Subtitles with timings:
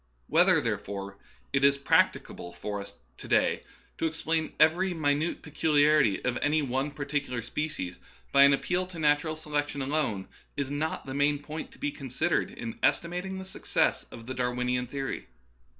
[0.25, 1.19] Whether, therefore,
[1.53, 3.61] it is practicable for us to day
[3.99, 7.99] to explain every minute peculiarity of any one particular species
[8.31, 10.27] by an appeal to natural se lection alone
[10.57, 14.33] is not the main point to be consid ered in estimating the success of the
[14.33, 15.27] Darwinian theory.